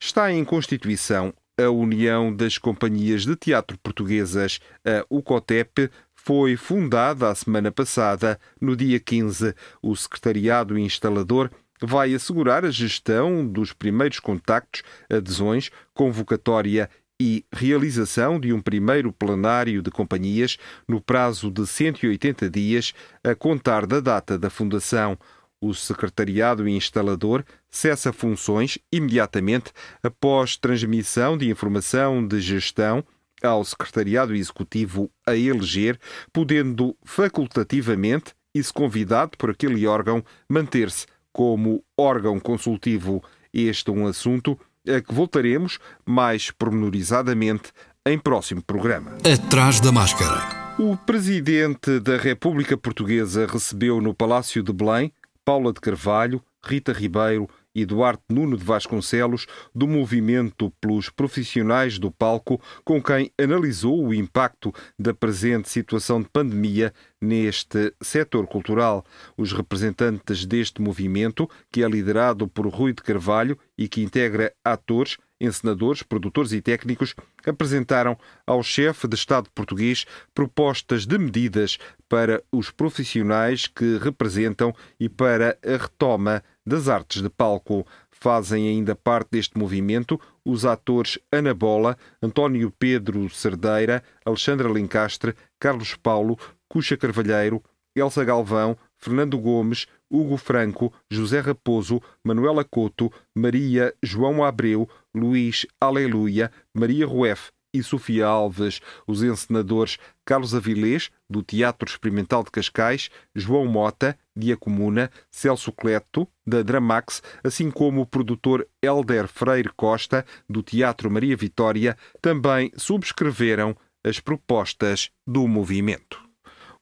Está 0.00 0.32
em 0.32 0.44
Constituição 0.44 1.32
a 1.58 1.70
União 1.70 2.34
das 2.34 2.56
Companhias 2.56 3.26
de 3.26 3.34
Teatro 3.34 3.76
Portuguesas, 3.78 4.60
a 4.84 5.04
UCOTEP, 5.10 5.90
foi 6.14 6.56
fundada 6.56 7.28
a 7.28 7.34
semana 7.34 7.72
passada, 7.72 8.38
no 8.60 8.76
dia 8.76 9.00
15. 9.00 9.54
O 9.82 9.96
secretariado 9.96 10.78
instalador 10.78 11.50
vai 11.80 12.14
assegurar 12.14 12.64
a 12.64 12.70
gestão 12.70 13.46
dos 13.46 13.72
primeiros 13.72 14.20
contactos, 14.20 14.82
adesões, 15.10 15.70
convocatória 15.94 16.88
e 17.20 17.44
realização 17.52 18.38
de 18.38 18.52
um 18.52 18.60
primeiro 18.60 19.12
plenário 19.12 19.82
de 19.82 19.90
companhias 19.90 20.56
no 20.86 21.00
prazo 21.00 21.50
de 21.50 21.66
180 21.66 22.48
dias 22.48 22.94
a 23.24 23.34
contar 23.34 23.86
da 23.86 24.00
data 24.00 24.38
da 24.38 24.48
fundação. 24.48 25.18
O 25.60 25.74
secretariado 25.74 26.68
instalador 26.68 27.44
cessa 27.68 28.12
funções 28.12 28.78
imediatamente 28.92 29.72
após 30.00 30.56
transmissão 30.56 31.36
de 31.36 31.50
informação 31.50 32.24
de 32.24 32.40
gestão 32.40 33.04
ao 33.42 33.64
Secretariado 33.64 34.34
Executivo 34.34 35.10
a 35.26 35.36
eleger, 35.36 35.98
podendo 36.32 36.96
facultativamente 37.04 38.34
e 38.54 38.62
se 38.62 38.72
convidado 38.72 39.36
por 39.36 39.50
aquele 39.50 39.86
órgão 39.86 40.24
manter-se 40.48 41.06
como 41.38 41.84
órgão 41.96 42.40
consultivo. 42.40 43.22
Este 43.54 43.90
é 43.90 43.92
um 43.92 44.08
assunto 44.08 44.58
a 44.84 45.00
que 45.00 45.14
voltaremos 45.14 45.78
mais 46.04 46.50
pormenorizadamente 46.50 47.70
em 48.04 48.18
próximo 48.18 48.60
programa. 48.60 49.12
Atrás 49.18 49.78
da 49.78 49.92
máscara. 49.92 50.74
O 50.80 50.96
presidente 50.96 52.00
da 52.00 52.16
República 52.16 52.76
Portuguesa 52.76 53.46
recebeu 53.46 54.00
no 54.00 54.12
Palácio 54.12 54.64
de 54.64 54.72
Belém 54.72 55.12
Paula 55.44 55.72
de 55.72 55.80
Carvalho, 55.80 56.42
Rita 56.60 56.92
Ribeiro 56.92 57.48
e 57.82 57.86
Nuno 58.32 58.56
de 58.56 58.64
Vasconcelos, 58.64 59.46
do 59.74 59.86
Movimento 59.86 60.72
pelos 60.80 61.08
Profissionais 61.10 61.98
do 61.98 62.10
Palco, 62.10 62.60
com 62.84 63.02
quem 63.02 63.30
analisou 63.38 64.06
o 64.06 64.14
impacto 64.14 64.72
da 64.98 65.14
presente 65.14 65.68
situação 65.68 66.20
de 66.20 66.28
pandemia 66.28 66.92
neste 67.20 67.94
setor 68.00 68.46
cultural. 68.46 69.04
Os 69.36 69.52
representantes 69.52 70.44
deste 70.44 70.80
movimento, 70.80 71.48
que 71.70 71.82
é 71.82 71.88
liderado 71.88 72.48
por 72.48 72.66
Rui 72.66 72.92
de 72.92 73.02
Carvalho 73.02 73.58
e 73.76 73.88
que 73.88 74.02
integra 74.02 74.52
atores, 74.64 75.16
encenadores, 75.40 76.02
produtores 76.02 76.52
e 76.52 76.60
técnicos, 76.60 77.14
apresentaram 77.46 78.18
ao 78.46 78.62
chefe 78.62 79.06
de 79.06 79.14
Estado 79.14 79.48
português 79.54 80.04
propostas 80.34 81.06
de 81.06 81.18
medidas 81.18 81.78
para 82.08 82.42
os 82.50 82.70
profissionais 82.70 83.66
que 83.66 83.98
representam 83.98 84.74
e 84.98 85.08
para 85.08 85.58
a 85.64 85.76
retoma 85.76 86.42
das 86.66 86.88
artes 86.88 87.22
de 87.22 87.30
palco. 87.30 87.86
Fazem 88.10 88.68
ainda 88.68 88.96
parte 88.96 89.28
deste 89.30 89.56
movimento 89.56 90.20
os 90.44 90.64
atores 90.64 91.18
Ana 91.30 91.54
Bola, 91.54 91.96
António 92.22 92.72
Pedro 92.76 93.28
Cerdeira, 93.28 94.02
Alexandra 94.24 94.68
Lencastre, 94.68 95.34
Carlos 95.60 95.94
Paulo, 95.94 96.38
Cuxa 96.68 96.96
Carvalheiro, 96.96 97.62
Elsa 97.94 98.24
Galvão, 98.24 98.76
Fernando 98.96 99.38
Gomes, 99.38 99.86
Hugo 100.10 100.36
Franco, 100.36 100.92
José 101.10 101.40
Raposo, 101.40 102.00
Manuela 102.24 102.64
Couto, 102.64 103.12
Maria 103.34 103.94
João 104.02 104.44
Abreu, 104.44 104.88
Luís 105.14 105.66
Aleluia, 105.80 106.50
Maria 106.74 107.06
Rueff 107.06 107.50
e 107.72 107.82
Sofia 107.82 108.26
Alves, 108.26 108.80
os 109.06 109.22
encenadores 109.22 109.98
Carlos 110.24 110.54
Avilés, 110.54 111.10
do 111.28 111.42
Teatro 111.42 111.88
Experimental 111.88 112.42
de 112.42 112.50
Cascais, 112.50 113.10
João 113.34 113.66
Mota, 113.66 114.18
de 114.34 114.52
A 114.52 114.56
Comuna, 114.56 115.10
Celso 115.30 115.72
Cleto, 115.72 116.26
da 116.46 116.62
Dramax, 116.62 117.22
assim 117.44 117.70
como 117.70 118.00
o 118.00 118.06
produtor 118.06 118.66
Helder 118.82 119.28
Freire 119.28 119.70
Costa, 119.76 120.24
do 120.48 120.62
Teatro 120.62 121.10
Maria 121.10 121.36
Vitória, 121.36 121.96
também 122.20 122.72
subscreveram 122.76 123.76
as 124.04 124.20
propostas 124.20 125.10
do 125.26 125.46
movimento. 125.46 126.27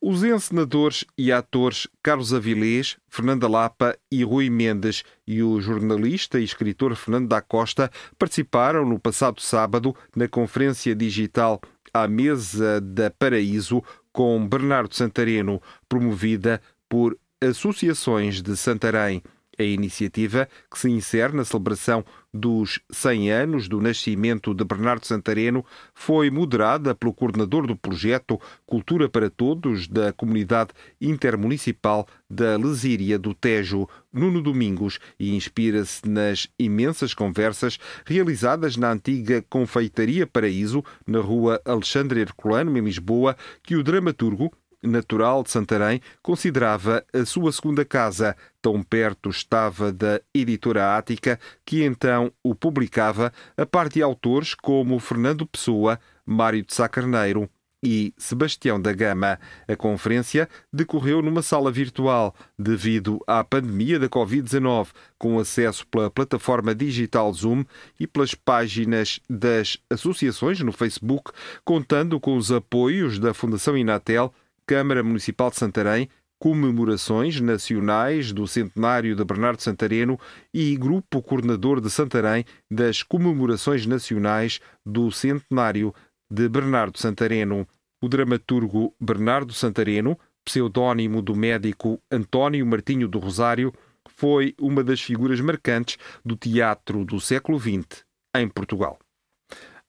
Os 0.01 0.23
encenadores 0.23 1.05
e 1.17 1.33
atores 1.33 1.89
Carlos 2.03 2.35
Avilés, 2.35 2.97
Fernanda 3.09 3.49
Lapa 3.49 3.97
e 4.11 4.23
Rui 4.23 4.51
Mendes 4.51 5.03
e 5.27 5.43
o 5.43 5.61
jornalista 5.61 6.39
e 6.39 6.45
escritor 6.45 6.95
Fernando 6.95 7.29
da 7.29 7.41
Costa 7.41 7.91
participaram 8.19 8.85
no 8.85 8.99
passado 8.99 9.41
sábado 9.41 9.97
na 10.15 10.29
conferência 10.29 10.95
digital 10.95 11.61
à 11.95 12.07
Mesa 12.07 12.81
da 12.81 13.11
Paraíso 13.11 13.83
com 14.13 14.47
Bernardo 14.47 14.95
Santareno, 14.95 15.61
promovida 15.89 16.61
por 16.89 17.19
associações 17.41 18.43
de 18.43 18.57
Santarém. 18.57 19.23
A 19.59 19.63
iniciativa, 19.63 20.49
que 20.71 20.79
se 20.79 20.91
insere 20.91 21.35
na 21.35 21.45
celebração 21.45 22.05
dos 22.33 22.79
100 22.91 23.33
anos 23.33 23.69
do 23.69 23.81
nascimento 23.81 24.55
de 24.55 24.65
Bernardo 24.65 25.07
Santareno, 25.07 25.65
foi 25.95 26.31
moderada 26.31 26.95
pelo 26.95 27.15
coordenador 27.15 27.67
do 27.67 27.75
projeto 27.75 28.39
Cultura 28.67 29.09
para 29.09 29.31
Todos 29.31 29.89
da 29.89 30.13
Comunidade 30.13 30.71
Intermunicipal 31.01 32.07
da 32.29 32.57
Lesíria 32.57 33.19
do 33.19 33.33
Tejo, 33.33 33.89
Nuno 34.13 34.43
Domingos, 34.43 34.99
e 35.19 35.35
inspira-se 35.35 36.07
nas 36.07 36.49
imensas 36.59 37.15
conversas 37.15 37.79
realizadas 38.05 38.77
na 38.77 38.93
antiga 38.93 39.43
Confeitaria 39.49 40.27
Paraíso, 40.27 40.85
na 41.07 41.21
rua 41.21 41.61
Alexandre 41.65 42.21
Herculano, 42.21 42.77
em 42.77 42.83
Lisboa, 42.83 43.37
que 43.63 43.77
o 43.77 43.83
dramaturgo 43.83 44.53
natural 44.83 45.43
de 45.43 45.51
Santarém, 45.51 46.01
considerava 46.23 47.05
a 47.13 47.25
sua 47.25 47.53
segunda 47.53 47.85
casa. 47.85 48.37
Tão 48.61 48.83
perto 48.83 49.31
estava 49.31 49.93
da 49.93 50.21
editora 50.35 50.97
Ática, 50.97 51.39
que 51.65 51.85
então 51.85 52.33
o 52.43 52.55
publicava, 52.55 53.33
a 53.57 53.65
par 53.65 53.89
de 53.89 54.03
autores 54.03 54.55
como 54.55 54.99
Fernando 54.99 55.47
Pessoa, 55.47 56.01
Mário 56.25 56.65
de 56.65 56.75
Sá 56.75 56.89
Carneiro 56.89 57.49
e 57.83 58.13
Sebastião 58.17 58.81
da 58.81 58.93
Gama. 58.93 59.39
A 59.69 59.77
conferência 59.77 60.49
decorreu 60.73 61.23
numa 61.23 61.43
sala 61.43 61.71
virtual 61.71 62.35
devido 62.59 63.21
à 63.27 63.45
pandemia 63.45 63.99
da 63.99 64.09
Covid-19, 64.09 64.89
com 65.19 65.39
acesso 65.39 65.87
pela 65.87 66.11
plataforma 66.11 66.75
digital 66.75 67.33
Zoom 67.33 67.65
e 67.99 68.07
pelas 68.07 68.35
páginas 68.35 69.21
das 69.29 69.79
associações 69.91 70.59
no 70.61 70.73
Facebook, 70.73 71.31
contando 71.65 72.19
com 72.19 72.37
os 72.37 72.51
apoios 72.51 73.19
da 73.19 73.33
Fundação 73.33 73.77
Inatel 73.77 74.35
Câmara 74.67 75.03
Municipal 75.03 75.49
de 75.51 75.57
Santarém, 75.57 76.09
comemorações 76.39 77.41
nacionais 77.41 78.33
do 78.33 78.47
centenário 78.47 79.15
de 79.15 79.25
Bernardo 79.25 79.63
Santareno 79.63 80.19
e 80.53 80.77
Grupo 80.77 81.23
Coordenador 81.23 81.81
de 81.81 81.89
Santarém 81.89 82.45
das 82.71 83.03
comemorações 83.03 83.87
nacionais 83.87 84.61
do 84.85 85.11
centenário 85.11 85.95
de 86.31 86.49
Bernardo 86.49 86.99
Santareno. 86.99 87.67
O 88.03 88.09
dramaturgo 88.09 88.93
Bernardo 89.01 89.53
Santareno, 89.53 90.19
pseudónimo 90.45 91.23
do 91.23 91.35
médico 91.35 92.01
António 92.11 92.67
Martinho 92.67 93.09
do 93.09 93.19
Rosário, 93.19 93.73
foi 94.09 94.55
uma 94.61 94.85
das 94.85 95.01
figuras 95.01 95.41
marcantes 95.41 95.97
do 96.25 96.37
teatro 96.37 97.05
do 97.05 97.21
século 97.21 97.59
XX 97.59 98.05
em 98.37 98.49
Portugal. 98.49 98.99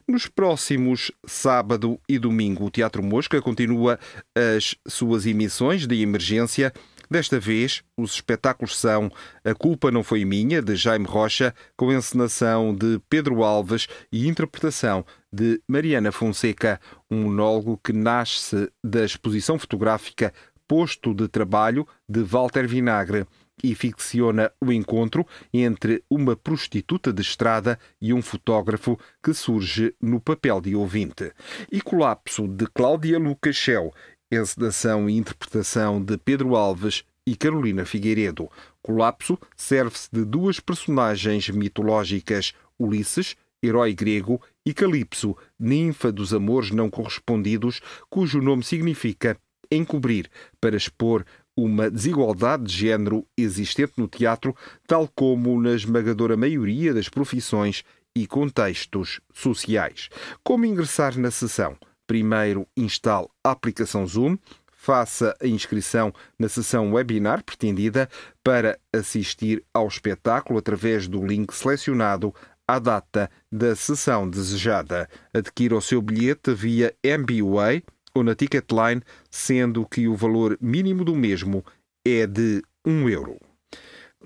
Nos 0.07 0.27
próximos 0.27 1.11
sábado 1.27 2.01
e 2.09 2.19
domingo, 2.19 2.65
o 2.65 2.71
Teatro 2.71 3.03
Mosca 3.03 3.43
continua 3.43 3.99
as 4.35 4.77
suas 4.87 5.27
emissões 5.27 5.87
de 5.87 6.01
emergência. 6.01 6.73
Desta 7.11 7.39
vez, 7.39 7.83
os 7.97 8.15
espetáculos 8.15 8.79
são 8.79 9.11
A 9.45 9.55
Culpa 9.55 9.91
Não 9.91 10.03
Foi 10.03 10.25
Minha, 10.25 10.63
de 10.63 10.75
Jaime 10.75 11.05
Rocha, 11.05 11.55
com 11.77 11.93
encenação 11.93 12.75
de 12.75 13.01
Pedro 13.11 13.43
Alves 13.43 13.87
e 14.11 14.27
interpretação 14.27 15.05
de 15.33 15.61
Mariana 15.69 16.13
Fonseca, 16.13 16.81
um 17.11 17.25
monólogo 17.25 17.79
que 17.83 17.93
nasce 17.93 18.71
da 18.83 19.05
exposição 19.05 19.59
fotográfica 19.59 20.33
Posto 20.67 21.13
de 21.13 21.29
Trabalho, 21.29 21.87
de 22.09 22.23
Walter 22.23 22.67
Vinagre 22.67 23.27
e 23.63 23.75
ficciona 23.75 24.51
o 24.61 24.73
encontro 24.73 25.27
entre 25.53 26.03
uma 26.11 26.37
prostituta 26.37 27.13
de 27.13 27.23
estrada 27.23 27.79
e 28.01 28.13
um 28.13 28.21
fotógrafo 28.21 28.99
que 29.23 29.33
surge 29.33 29.95
no 30.01 30.21
papel 30.21 30.61
de 30.61 30.75
ouvinte. 30.75 31.33
E 31.71 31.81
Colapso, 31.81 32.49
de 32.49 32.67
Cláudia 32.67 33.19
Lucas 33.19 33.57
Schell, 33.57 33.93
encenação 34.31 35.09
e 35.09 35.17
interpretação 35.17 36.03
de 36.03 36.17
Pedro 36.19 36.57
Alves 36.57 37.05
e 37.27 37.37
Carolina 37.37 37.85
Figueiredo. 37.85 38.51
Colapso 38.83 39.39
serve-se 39.57 40.09
de 40.13 40.25
duas 40.25 40.61
personagens 40.61 41.49
mitológicas, 41.49 42.53
Ulisses, 42.79 43.37
herói 43.63 43.95
grego, 43.95 44.41
e 44.67 44.75
Calipso, 44.75 45.37
ninfa 45.59 46.13
dos 46.13 46.35
amores 46.35 46.71
não 46.71 46.91
correspondidos, 46.91 47.81
cujo 48.11 48.43
nome 48.43 48.63
significa 48.63 49.39
encobrir, 49.71 50.31
para 50.61 50.77
expor 50.77 51.25
uma 51.57 51.91
desigualdade 51.91 52.65
de 52.65 52.77
género 52.77 53.27
existente 53.37 53.95
no 53.97 54.09
teatro, 54.09 54.57
tal 54.87 55.09
como 55.09 55.61
na 55.61 55.73
esmagadora 55.73 56.37
maioria 56.37 56.93
das 56.93 57.09
profissões 57.09 57.85
e 58.15 58.27
contextos 58.27 59.21
sociais. 59.33 60.09
Como 60.43 60.65
ingressar 60.65 61.19
na 61.19 61.31
sessão? 61.31 61.77
Primeiro, 62.07 62.67
instale 62.77 63.29
a 63.43 63.51
aplicação 63.51 64.07
Zoom, 64.07 64.37
faça 64.71 65.35
a 65.41 65.47
inscrição 65.47 66.13
na 66.39 66.49
sessão 66.49 66.93
webinar 66.93 67.43
pretendida 67.43 68.09
para 68.43 68.79
assistir 68.93 69.65
ao 69.73 69.89
espetáculo 69.89 70.59
através 70.59 71.09
do 71.09 71.25
link 71.25 71.53
selecionado 71.55 72.35
à 72.69 72.79
data 72.79 73.31
da 73.51 73.75
sessão 73.75 74.29
desejada. 74.29 75.09
Adquira 75.33 75.77
o 75.77 75.81
seu 75.81 76.03
bilhete 76.03 76.53
via 76.53 76.95
MBWay 77.03 77.83
ou 78.15 78.23
na 78.23 78.35
Ticketline, 78.35 79.03
sendo 79.31 79.87
que 79.87 80.07
o 80.07 80.15
valor 80.15 80.57
mínimo 80.61 81.05
do 81.05 81.15
mesmo 81.15 81.65
é 82.07 82.27
de 82.27 82.63
1 82.87 83.09
euro. 83.09 83.39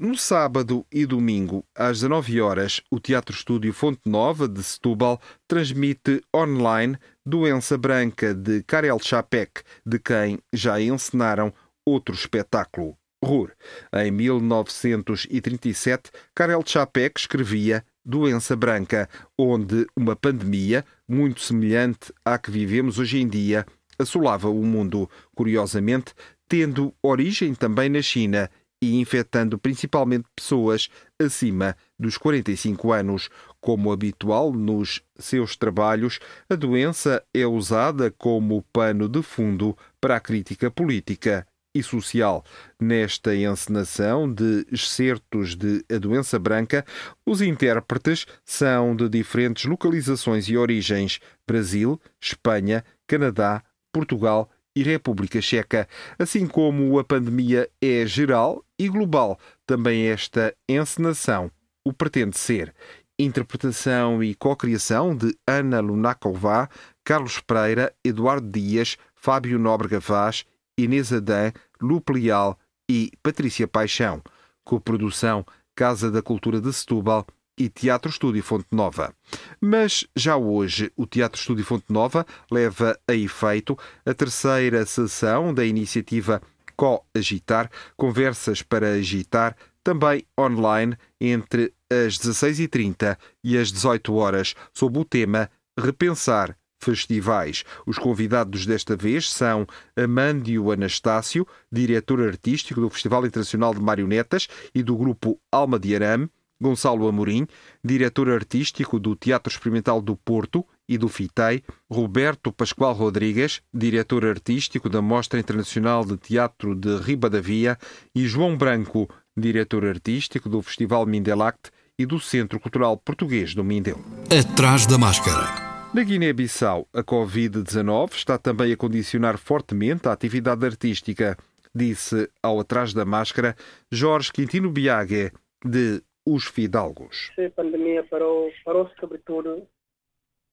No 0.01 0.17
sábado 0.17 0.87
e 0.93 1.05
domingo, 1.05 1.65
às 1.75 2.03
19 2.03 2.41
horas, 2.41 2.81
o 2.89 3.01
Teatro 3.01 3.35
Estúdio 3.35 3.73
Fonte 3.73 4.03
Nova 4.07 4.47
de 4.47 4.63
Setúbal 4.63 5.21
transmite 5.49 6.23
online 6.33 6.97
Doença 7.27 7.77
Branca 7.77 8.33
de 8.33 8.63
Karel 8.63 9.01
Chapek, 9.01 9.61
de 9.85 9.99
quem 9.99 10.39
já 10.53 10.81
encenaram 10.81 11.53
outro 11.85 12.15
espetáculo, 12.15 12.97
Rur. 13.25 13.51
Em 13.93 14.13
1937, 14.13 16.13
Karel 16.33 16.63
Chapek 16.65 17.19
escrevia 17.19 17.85
Doença 18.05 18.55
Branca, 18.55 19.09
onde 19.37 19.85
uma 19.97 20.15
pandemia, 20.15 20.85
muito 21.09 21.41
semelhante 21.41 22.13
à 22.25 22.39
que 22.39 22.53
vivemos 22.53 23.01
hoje 23.01 23.21
em 23.21 23.29
dia, 23.29 23.67
assolava 23.99 24.49
o 24.49 24.65
mundo, 24.65 25.11
curiosamente, 25.35 26.15
tendo 26.49 26.95
origem 27.03 27.55
também 27.55 27.89
na 27.89 28.01
China 28.01 28.51
e 28.81 29.01
infectando 29.01 29.59
principalmente 29.59 30.27
pessoas 30.35 30.89
acima 31.21 31.77
dos 31.99 32.17
45 32.17 32.93
anos. 32.93 33.29
Como 33.61 33.91
habitual 33.91 34.53
nos 34.53 35.03
seus 35.19 35.57
trabalhos, 35.57 36.21
a 36.49 36.55
doença 36.55 37.23
é 37.35 37.45
usada 37.45 38.11
como 38.11 38.63
pano 38.73 39.09
de 39.09 39.21
fundo 39.21 39.77
para 40.01 40.17
a 40.17 40.21
crítica 40.21 40.71
política 40.71 41.47
e 41.75 41.83
social. 41.83 42.45
Nesta 42.81 43.35
encenação 43.35 44.33
de 44.33 44.67
excertos 44.71 45.55
de 45.55 45.85
A 45.93 45.99
Doença 45.99 46.39
Branca, 46.39 46.85
os 47.27 47.41
intérpretes 47.43 48.27
são 48.45 48.95
de 48.95 49.09
diferentes 49.09 49.65
localizações 49.65 50.49
e 50.49 50.57
origens: 50.57 51.21
Brasil, 51.47 52.01
Espanha, 52.21 52.85
Canadá, 53.07 53.63
Portugal 53.99 54.49
e 54.77 54.83
República 54.85 55.43
Checa. 55.43 55.89
Assim 56.17 56.47
como 56.47 57.01
a 57.01 57.05
pandemia 57.05 57.69
é 57.83 58.07
geral 58.07 58.65
e 58.79 58.89
global, 58.89 59.37
também 59.67 60.07
esta 60.07 60.55
encenação 60.69 61.51
o 61.85 61.93
pretende 61.93 62.39
ser. 62.39 62.73
Interpretação 63.19 64.23
e 64.23 64.37
co-criação 64.37 65.17
de 65.17 65.37
Ana 65.45 65.81
Lunakova, 65.81 66.71
Carlos 67.03 67.41
Pereira, 67.41 67.93
Eduardo 68.05 68.49
Dias, 68.49 68.97
Fábio 69.17 69.59
Nóbrega 69.59 69.99
Vaz, 69.99 70.45
Inês 70.79 71.13
Adã, 71.13 71.51
Lupe 71.83 72.13
Leal 72.13 72.57
e 72.89 73.11
Patrícia 73.21 73.67
Paixão. 73.67 74.23
Co-produção 74.65 75.45
Casa 75.75 76.09
da 76.09 76.23
Cultura 76.23 76.61
de 76.61 76.73
Setúbal 76.73 77.27
e 77.59 77.69
Teatro 77.69 78.11
Estúdio 78.11 78.43
Fonte 78.43 78.69
Nova. 78.71 79.13
Mas 79.61 80.07
já 80.15 80.37
hoje 80.37 80.93
o 80.97 81.07
Teatro 81.07 81.41
Estúdio 81.41 81.65
Fonte 81.65 81.93
Nova 81.93 82.27
leva 82.51 82.99
a 83.07 83.15
efeito 83.15 83.77
a 84.07 84.15
terceira 84.15 84.87
sessão 84.87 85.53
da 85.53 85.65
iniciativa 85.65 86.41
Co-Agitar, 86.77 87.71
Conversas 87.97 88.63
para 88.63 88.93
Agitar, 88.93 89.57
também 89.83 90.25
online 90.39 90.97
entre 91.21 91.73
as 91.91 92.19
16h30 92.19 93.17
e 93.43 93.59
as 93.59 93.73
18 93.73 94.15
horas, 94.15 94.55
sob 94.73 94.99
o 94.99 95.05
tema 95.05 95.51
Repensar 95.77 96.57
festivais. 96.79 97.65
Os 97.87 97.99
convidados 97.99 98.65
desta 98.65 98.97
vez 98.97 99.31
são 99.31 99.67
Amândio 99.97 100.71
Anastácio, 100.71 101.47
diretor 101.71 102.21
artístico 102.23 102.81
do 102.81 102.91
Festival 102.91 103.27
Internacional 103.27 103.75
de 103.75 103.81
Marionetas 103.81 104.49
e 104.75 104.83
do 104.83 104.97
grupo 104.97 105.41
Alma 105.51 105.79
de 105.79 105.95
Arame, 105.95 106.31
Gonçalo 106.61 107.07
Amorim, 107.07 107.47
diretor 107.85 108.29
artístico 108.29 108.99
do 108.99 109.15
Teatro 109.15 109.51
Experimental 109.51 110.01
do 110.01 110.17
Porto 110.17 110.65
e 110.89 110.99
do 110.99 111.09
FITEI, 111.09 111.63
Roberto 111.91 112.51
Pascoal 112.51 112.93
Rodrigues, 112.93 113.61
diretor 113.73 114.25
artístico 114.25 114.89
da 114.89 115.01
Mostra 115.01 115.39
Internacional 115.39 116.05
de 116.05 116.17
Teatro 116.17 116.75
de 116.75 116.97
Ribadavia 116.97 117.79
e 118.15 118.27
João 118.27 118.57
Branco, 118.57 119.09
diretor 119.37 119.85
artístico 119.85 120.49
do 120.49 120.61
Festival 120.63 121.07
Mindelact 121.07 121.71
e 121.99 122.07
do 122.07 122.19
Centro 122.19 122.59
Cultural 122.61 122.97
Português 122.97 123.55
do 123.55 123.65
Mindelo. 123.65 124.05
Atrás 124.31 124.87
da 124.87 124.97
máscara. 124.97 125.69
Na 125.93 126.03
Guiné-Bissau, 126.03 126.87
a 126.93 127.03
Covid-19 127.03 128.13
está 128.13 128.37
também 128.37 128.73
a 128.73 128.77
condicionar 128.77 129.39
fortemente 129.39 130.07
a 130.07 130.13
atividade 130.13 130.65
artística, 130.65 131.37
disse 131.75 132.29
ao 132.43 132.61
Atrás 132.61 132.93
da 132.93 133.05
Máscara 133.05 133.57
Jorge 133.91 134.31
Quintino 134.31 134.71
Biague, 134.71 135.33
de 135.65 136.03
os 136.35 136.45
fidalgos. 136.47 137.33
A 137.39 137.51
pandemia 137.51 138.05
parou, 138.05 138.53
parou 138.65 138.91
sobretudo, 139.01 139.67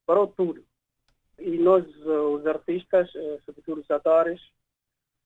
parou 0.06 0.26
tudo. 0.28 0.64
E 1.38 1.58
nós, 1.58 1.84
eh, 1.84 2.08
os 2.08 2.46
artistas, 2.46 3.14
eh, 3.14 3.38
sobretudo 3.44 3.82
os 3.82 3.90
atores, 3.90 4.40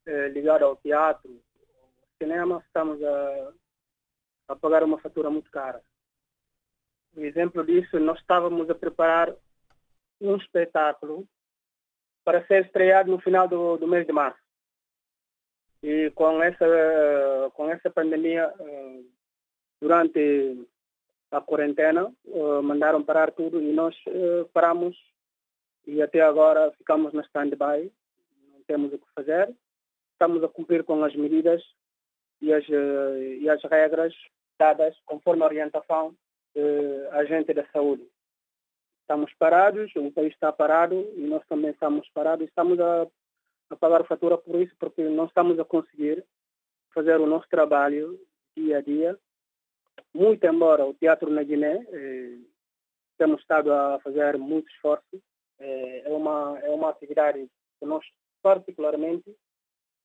eh, 0.07 0.29
ligados 0.29 0.67
ao 0.67 0.77
teatro, 0.77 1.31
ao 1.31 2.09
cinema, 2.21 2.63
estamos 2.67 3.01
a, 3.03 3.53
a 4.49 4.57
pagar 4.57 4.83
uma 4.83 4.99
fatura 4.99 5.31
muito 5.31 5.51
cara. 5.51 5.81
Um 7.17 7.25
exemplo 7.25 7.65
disso, 7.65 8.01
nós 8.01 8.19
estávamos 8.19 8.69
a 8.69 8.75
preparar 8.75 9.33
um 10.21 10.37
espetáculo 10.37 11.29
para 12.25 12.45
ser 12.47 12.67
estreado 12.67 13.11
no 13.11 13.21
final 13.21 13.47
do, 13.47 13.77
do 13.77 13.87
mês 13.87 14.05
de 14.05 14.13
março. 14.13 14.41
E 15.83 16.11
com 16.11 16.43
essa, 16.43 16.67
com 17.55 17.71
essa 17.71 17.89
pandemia, 17.89 18.53
durante 19.81 20.67
a 21.31 21.41
quarentena, 21.41 22.13
uh, 22.27 22.63
mandaram 22.63 23.03
parar 23.03 23.31
tudo 23.31 23.61
e 23.61 23.73
nós 23.73 23.97
uh, 24.07 24.49
paramos 24.53 24.97
e 25.87 26.03
até 26.03 26.21
agora 26.21 26.73
ficamos 26.73 27.13
na 27.13 27.23
stand-by, 27.23 27.91
não 28.53 28.63
temos 28.67 28.93
o 28.93 28.99
que 28.99 29.07
fazer. 29.15 29.55
Estamos 30.13 30.43
a 30.45 30.49
cumprir 30.49 30.85
com 30.85 31.03
as 31.03 31.15
medidas 31.15 31.63
e 32.41 32.53
as, 32.53 32.69
uh, 32.69 33.17
e 33.41 33.49
as 33.49 33.63
regras 33.65 34.15
dadas 34.59 34.95
conforme 35.07 35.43
a 35.43 35.47
orientação 35.47 36.15
da 36.55 37.19
agente 37.19 37.55
da 37.55 37.65
saúde. 37.67 38.07
Estamos 39.03 39.33
parados, 39.35 39.91
o 39.97 40.11
país 40.13 40.33
está 40.33 40.53
parado 40.53 40.95
e 41.17 41.21
nós 41.23 41.45
também 41.47 41.71
estamos 41.71 42.09
parados. 42.11 42.47
Estamos 42.47 42.79
a, 42.79 43.07
a 43.71 43.77
pagar 43.77 44.05
fatura 44.05 44.37
por 44.37 44.61
isso 44.61 44.75
porque 44.79 45.03
não 45.03 45.27
estamos 45.27 45.59
a 45.59 45.65
conseguir 45.65 46.25
fazer 46.93 47.19
o 47.21 47.27
nosso 47.27 47.49
trabalho 47.49 48.21
dia 48.57 48.79
a 48.79 48.81
dia 48.81 49.19
muito 50.15 50.45
embora 50.45 50.85
o 50.85 50.95
teatro 50.95 51.31
na 51.31 51.43
Guiné 51.43 51.85
eh, 51.89 52.39
temos 53.17 53.41
estado 53.41 53.73
a 53.73 54.01
fazer 54.01 54.39
muito 54.39 54.71
esforço, 54.71 55.23
eh, 55.59 56.03
é, 56.07 56.11
uma, 56.11 56.59
é 56.63 56.71
uma 56.71 56.91
atividade 56.91 57.51
que 57.79 57.87
nós 57.87 58.05
particularmente 58.43 59.37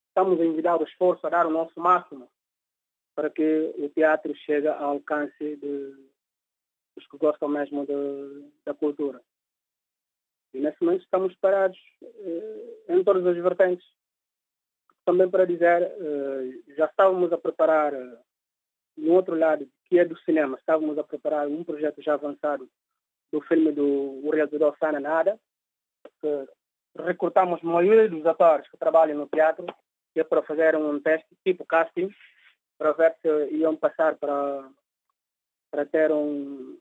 estamos 0.10 0.40
a 0.40 0.46
envidar 0.46 0.80
o 0.80 0.84
esforço 0.84 1.26
a 1.26 1.30
dar 1.30 1.46
o 1.46 1.52
nosso 1.52 1.80
máximo 1.80 2.30
para 3.16 3.30
que 3.30 3.74
o 3.78 3.90
teatro 3.90 4.36
chegue 4.36 4.68
ao 4.68 4.92
alcance 4.92 5.34
de, 5.40 5.96
dos 6.96 7.08
que 7.10 7.18
gostam 7.18 7.48
mesmo 7.48 7.86
de, 7.86 8.52
da 8.66 8.74
cultura. 8.74 9.22
E 10.54 10.60
nesse 10.60 10.84
momento 10.84 11.04
estamos 11.04 11.36
parados 11.36 11.78
eh, 12.02 12.76
em 12.90 13.04
todas 13.04 13.26
as 13.26 13.36
vertentes. 13.38 13.86
Também 15.04 15.30
para 15.30 15.46
dizer, 15.46 15.84
eh, 15.84 16.74
já 16.78 16.86
estávamos 16.86 17.32
a 17.34 17.38
preparar 17.38 17.94
eh, 17.94 18.18
no 18.98 19.14
outro 19.14 19.36
lado, 19.38 19.68
que 19.86 20.00
é 20.00 20.06
do 20.06 20.18
cinema, 20.20 20.58
estávamos 20.58 20.98
a 20.98 21.04
preparar 21.04 21.48
um 21.48 21.64
projeto 21.64 22.02
já 22.02 22.14
avançado 22.14 22.70
do 23.32 23.42
filme 23.42 23.72
do 23.72 24.30
realizador 24.30 24.76
Sana 24.78 25.00
Nada, 25.00 25.40
que 26.22 26.48
recrutamos 27.04 27.60
a 27.62 27.68
maioria 27.68 28.10
dos 28.10 28.26
atores 28.26 28.68
que 28.70 28.78
trabalham 28.78 29.18
no 29.18 29.28
teatro, 29.28 29.66
que 30.14 30.20
é 30.20 30.24
para 30.24 30.42
fazer 30.44 30.76
um 30.76 31.00
teste 31.00 31.28
tipo 31.44 31.66
casting, 31.66 32.10
para 32.78 32.94
ver 32.94 33.16
se 33.22 33.56
iam 33.56 33.76
passar 33.76 34.16
para, 34.16 34.70
para 35.72 35.86
ter 35.86 36.12
um, 36.12 36.78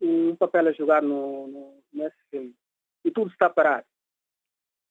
um 0.00 0.36
papel 0.36 0.68
a 0.68 0.72
jogar 0.72 1.02
no, 1.02 1.46
no, 1.48 1.82
nesse 1.92 2.16
filme. 2.30 2.54
E 3.04 3.10
tudo 3.10 3.30
está 3.30 3.48
parado. 3.50 3.86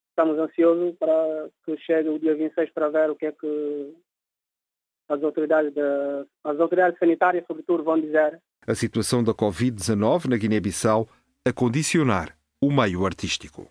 Estamos 0.10 0.38
ansiosos 0.40 0.96
para 0.98 1.50
que 1.64 1.78
chegue 1.78 2.10
o 2.10 2.20
dia 2.20 2.36
26 2.36 2.72
para 2.72 2.90
ver 2.90 3.10
o 3.10 3.16
que 3.16 3.28
é 3.28 3.32
que 3.32 3.96
as 5.10 5.24
autoridades, 5.24 5.74
de, 5.74 5.82
as 6.44 6.60
autoridades 6.60 7.00
sanitárias, 7.00 7.46
sobretudo, 7.48 7.84
vão 7.84 8.00
dizer. 8.00 8.42
A 8.66 8.76
situação 8.76 9.24
da 9.24 9.34
Covid-19 9.34 10.26
na 10.26 10.38
Guiné-Bissau 10.38 11.08
a 11.46 11.54
condicionar 11.54 12.36
o 12.62 12.72
meio 12.72 13.06
artístico. 13.06 13.68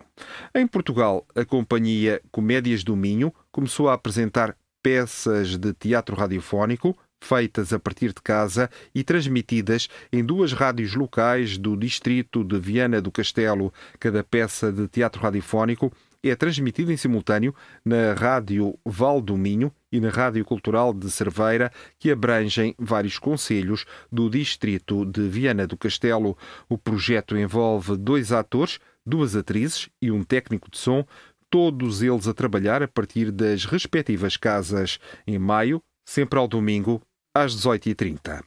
Em 0.55 0.65
Portugal, 0.65 1.25
a 1.35 1.45
companhia 1.45 2.21
Comédias 2.31 2.83
do 2.83 2.95
Minho 2.95 3.33
começou 3.51 3.89
a 3.89 3.93
apresentar 3.93 4.55
peças 4.81 5.57
de 5.57 5.73
teatro 5.73 6.15
radiofónico 6.15 6.97
feitas 7.21 7.73
a 7.73 7.79
partir 7.79 8.09
de 8.09 8.21
casa 8.21 8.69
e 8.93 9.03
transmitidas 9.03 9.87
em 10.11 10.23
duas 10.23 10.53
rádios 10.53 10.95
locais 10.95 11.57
do 11.57 11.75
distrito 11.75 12.43
de 12.43 12.59
Viana 12.59 13.01
do 13.01 13.11
Castelo. 13.11 13.73
Cada 13.99 14.23
peça 14.23 14.71
de 14.71 14.87
teatro 14.87 15.21
radiofónico 15.21 15.91
é 16.29 16.35
transmitido 16.35 16.91
em 16.91 16.97
simultâneo 16.97 17.53
na 17.83 18.13
Rádio 18.13 18.77
Val 18.85 19.21
do 19.21 19.37
Minho 19.37 19.71
e 19.91 19.99
na 19.99 20.09
Rádio 20.09 20.43
Cultural 20.43 20.93
de 20.93 21.09
Cerveira, 21.09 21.71
que 21.97 22.11
abrangem 22.11 22.75
vários 22.77 23.17
conselhos 23.17 23.85
do 24.11 24.29
distrito 24.29 25.05
de 25.05 25.27
Viana 25.27 25.65
do 25.65 25.77
Castelo. 25.77 26.37
O 26.69 26.77
projeto 26.77 27.37
envolve 27.37 27.95
dois 27.97 28.31
atores, 28.31 28.79
duas 29.05 29.35
atrizes 29.35 29.89
e 30.01 30.11
um 30.11 30.23
técnico 30.23 30.69
de 30.69 30.77
som, 30.77 31.05
todos 31.49 32.01
eles 32.01 32.27
a 32.27 32.33
trabalhar 32.33 32.83
a 32.83 32.87
partir 32.87 33.31
das 33.31 33.65
respectivas 33.65 34.35
casas. 34.37 34.99
Em 35.25 35.39
maio, 35.39 35.81
sempre 36.05 36.37
ao 36.39 36.47
domingo, 36.47 37.01
às 37.33 37.55
18h30. 37.55 38.43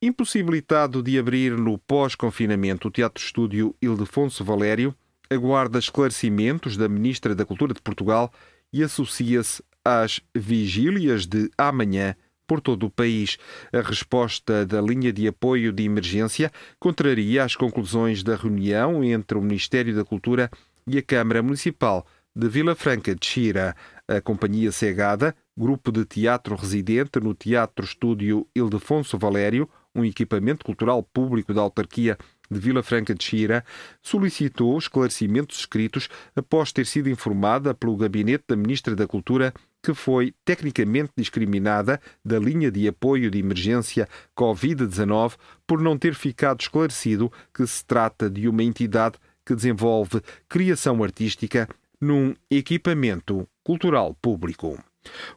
Impossibilitado 0.00 1.02
de 1.02 1.18
abrir 1.18 1.52
no 1.52 1.78
pós-confinamento 1.78 2.88
o 2.88 2.90
Teatro 2.90 3.22
Estúdio 3.22 3.74
Ildefonso 3.80 4.44
Valério, 4.44 4.94
aguarda 5.32 5.78
esclarecimentos 5.78 6.76
da 6.76 6.88
Ministra 6.88 7.34
da 7.34 7.44
Cultura 7.44 7.74
de 7.74 7.82
Portugal 7.82 8.32
e 8.72 8.82
associa-se 8.82 9.62
às 9.84 10.20
vigílias 10.34 11.26
de 11.26 11.50
amanhã 11.58 12.14
por 12.46 12.60
todo 12.60 12.86
o 12.86 12.90
país. 12.90 13.38
A 13.72 13.80
resposta 13.80 14.66
da 14.66 14.80
linha 14.80 15.12
de 15.12 15.26
apoio 15.26 15.72
de 15.72 15.84
emergência 15.84 16.50
contraria 16.78 17.44
as 17.44 17.56
conclusões 17.56 18.22
da 18.22 18.36
reunião 18.36 19.02
entre 19.02 19.38
o 19.38 19.42
Ministério 19.42 19.94
da 19.94 20.04
Cultura 20.04 20.50
e 20.86 20.98
a 20.98 21.02
Câmara 21.02 21.42
Municipal 21.42 22.06
de 22.34 22.48
Vila 22.48 22.74
Franca 22.74 23.14
de 23.14 23.24
Xira. 23.26 23.74
A 24.08 24.20
Companhia 24.20 24.72
Cegada, 24.72 25.34
grupo 25.56 25.90
de 25.92 26.04
teatro 26.04 26.54
residente 26.56 27.20
no 27.20 27.34
Teatro 27.34 27.84
Estúdio 27.84 28.46
Ildefonso 28.54 29.16
Valério, 29.16 29.68
um 29.94 30.04
equipamento 30.04 30.64
cultural 30.64 31.02
público 31.02 31.54
da 31.54 31.60
autarquia 31.60 32.18
de 32.52 32.60
Vila 32.60 32.82
Franca 32.82 33.14
de 33.14 33.24
Xira, 33.24 33.64
solicitou 34.02 34.78
esclarecimentos 34.78 35.58
escritos 35.58 36.08
após 36.36 36.70
ter 36.70 36.86
sido 36.86 37.08
informada 37.08 37.74
pelo 37.74 37.96
gabinete 37.96 38.44
da 38.48 38.56
Ministra 38.56 38.94
da 38.94 39.06
Cultura 39.06 39.52
que 39.82 39.92
foi 39.92 40.32
tecnicamente 40.44 41.12
discriminada 41.16 42.00
da 42.24 42.38
linha 42.38 42.70
de 42.70 42.86
apoio 42.86 43.30
de 43.30 43.38
emergência 43.38 44.08
Covid-19 44.36 45.34
por 45.66 45.80
não 45.80 45.98
ter 45.98 46.14
ficado 46.14 46.60
esclarecido 46.60 47.32
que 47.52 47.66
se 47.66 47.84
trata 47.84 48.30
de 48.30 48.48
uma 48.48 48.62
entidade 48.62 49.16
que 49.44 49.54
desenvolve 49.54 50.22
criação 50.48 51.02
artística 51.02 51.68
num 52.00 52.34
equipamento 52.50 53.48
cultural 53.64 54.14
público. 54.22 54.78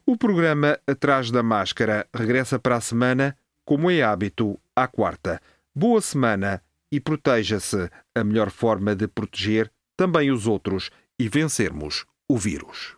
O 0.05 0.15
programa 0.15 0.79
Atrás 0.85 1.31
da 1.31 1.41
Máscara 1.41 2.07
regressa 2.13 2.59
para 2.59 2.75
a 2.75 2.81
semana, 2.81 3.35
como 3.63 3.89
é 3.89 4.03
hábito, 4.03 4.59
à 4.75 4.87
quarta. 4.87 5.41
Boa 5.73 6.01
semana 6.01 6.61
e 6.91 6.99
proteja-se. 6.99 7.89
A 8.15 8.23
melhor 8.23 8.49
forma 8.49 8.95
de 8.95 9.07
proteger 9.07 9.71
também 9.97 10.31
os 10.31 10.47
outros 10.47 10.89
e 11.19 11.29
vencermos 11.29 12.05
o 12.29 12.37
vírus. 12.37 12.95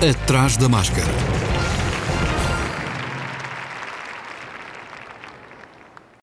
Atrás 0.00 0.56
da 0.56 0.68
Máscara. 0.68 1.51